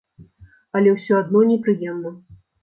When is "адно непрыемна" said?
1.19-2.15